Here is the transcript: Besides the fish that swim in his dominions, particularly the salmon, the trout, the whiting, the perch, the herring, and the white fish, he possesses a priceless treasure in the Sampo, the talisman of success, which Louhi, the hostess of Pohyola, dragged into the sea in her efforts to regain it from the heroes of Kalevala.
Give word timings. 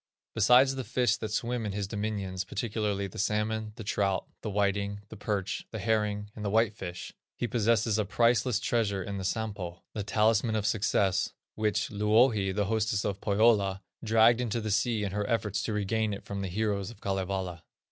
Besides 0.33 0.73
the 0.73 0.83
fish 0.83 1.15
that 1.17 1.29
swim 1.31 1.63
in 1.63 1.73
his 1.73 1.87
dominions, 1.87 2.43
particularly 2.43 3.05
the 3.05 3.19
salmon, 3.19 3.73
the 3.75 3.83
trout, 3.83 4.25
the 4.41 4.49
whiting, 4.49 5.01
the 5.09 5.15
perch, 5.15 5.67
the 5.69 5.77
herring, 5.77 6.31
and 6.35 6.43
the 6.43 6.49
white 6.49 6.73
fish, 6.73 7.13
he 7.35 7.45
possesses 7.47 7.99
a 7.99 8.03
priceless 8.05 8.59
treasure 8.59 9.03
in 9.03 9.19
the 9.19 9.23
Sampo, 9.23 9.83
the 9.93 10.01
talisman 10.03 10.55
of 10.55 10.65
success, 10.65 11.33
which 11.53 11.91
Louhi, 11.91 12.51
the 12.51 12.65
hostess 12.65 13.05
of 13.05 13.21
Pohyola, 13.21 13.83
dragged 14.03 14.41
into 14.41 14.59
the 14.59 14.71
sea 14.71 15.03
in 15.03 15.11
her 15.11 15.29
efforts 15.29 15.61
to 15.61 15.73
regain 15.73 16.15
it 16.15 16.25
from 16.25 16.41
the 16.41 16.47
heroes 16.47 16.89
of 16.89 16.99
Kalevala. 16.99 17.61